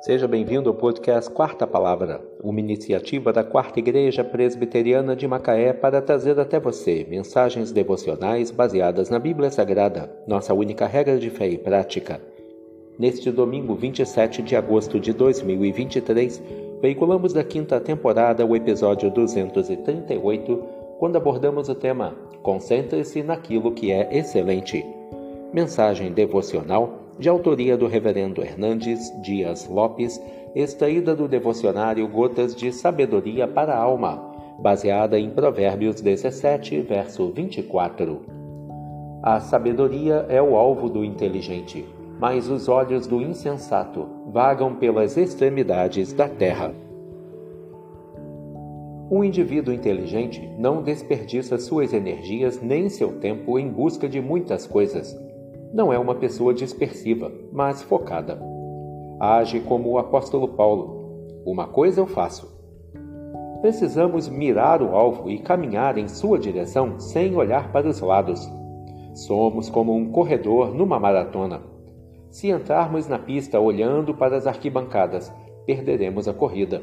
[0.00, 6.00] Seja bem-vindo ao podcast Quarta Palavra, uma iniciativa da Quarta Igreja Presbiteriana de Macaé para
[6.00, 11.58] trazer até você mensagens devocionais baseadas na Bíblia Sagrada, nossa única regra de fé e
[11.58, 12.20] prática.
[12.96, 16.42] Neste domingo 27 de agosto de 2023,
[16.80, 20.64] veiculamos da quinta temporada o episódio 238,
[21.00, 24.86] quando abordamos o tema Concentre-se naquilo que é excelente.
[25.52, 30.22] Mensagem devocional de autoria do Reverendo Hernandes Dias Lopes,
[30.54, 34.22] extraída do devocionário Gotas de Sabedoria para a Alma,
[34.60, 38.20] baseada em Provérbios 17, verso 24.
[39.20, 41.84] A sabedoria é o alvo do inteligente,
[42.20, 46.72] mas os olhos do insensato vagam pelas extremidades da terra.
[49.10, 55.16] Um indivíduo inteligente não desperdiça suas energias nem seu tempo em busca de muitas coisas
[55.72, 58.40] não é uma pessoa dispersiva, mas focada.
[59.20, 62.56] Age como o apóstolo Paulo: Uma coisa eu faço.
[63.60, 68.48] Precisamos mirar o alvo e caminhar em sua direção sem olhar para os lados.
[69.14, 71.60] Somos como um corredor numa maratona.
[72.30, 75.32] Se entrarmos na pista olhando para as arquibancadas,
[75.66, 76.82] perderemos a corrida.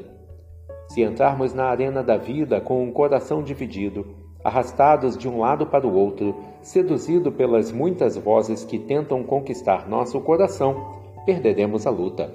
[0.89, 5.87] Se entrarmos na arena da vida com um coração dividido, arrastados de um lado para
[5.87, 12.31] o outro, seduzido pelas muitas vozes que tentam conquistar nosso coração, perderemos a luta.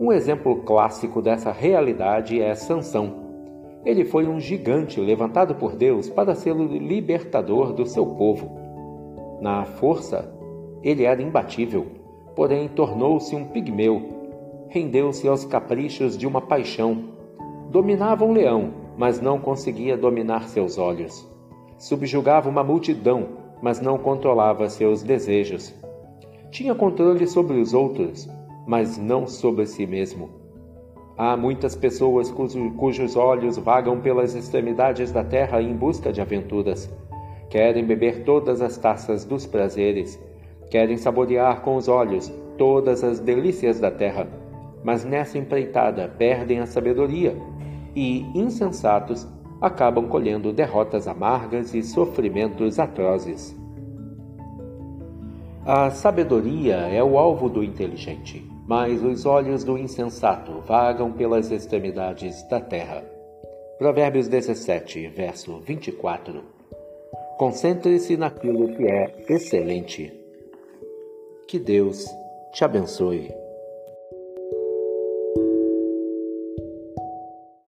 [0.00, 3.26] Um exemplo clássico dessa realidade é Sansão.
[3.84, 8.50] Ele foi um gigante levantado por Deus para ser o libertador do seu povo.
[9.38, 10.32] Na força,
[10.82, 11.86] ele era imbatível,
[12.34, 14.00] porém tornou-se um pigmeu.
[14.70, 17.10] Rendeu-se aos caprichos de uma paixão.
[17.70, 21.26] Dominava um leão, mas não conseguia dominar seus olhos.
[21.78, 23.28] Subjugava uma multidão,
[23.60, 25.74] mas não controlava seus desejos.
[26.50, 28.28] Tinha controle sobre os outros,
[28.66, 30.30] mas não sobre si mesmo.
[31.18, 36.90] Há muitas pessoas cujo, cujos olhos vagam pelas extremidades da terra em busca de aventuras.
[37.48, 40.18] Querem beber todas as taças dos prazeres,
[40.70, 44.26] querem saborear com os olhos todas as delícias da terra,
[44.82, 47.36] mas nessa empreitada perdem a sabedoria
[47.96, 49.26] e insensatos
[49.60, 53.56] acabam colhendo derrotas amargas e sofrimentos atrozes.
[55.64, 62.46] A sabedoria é o alvo do inteligente, mas os olhos do insensato vagam pelas extremidades
[62.48, 63.02] da terra.
[63.78, 66.42] Provérbios 17, verso 24.
[67.38, 70.12] Concentre-se naquilo que é excelente.
[71.48, 72.06] Que Deus
[72.52, 73.45] te abençoe.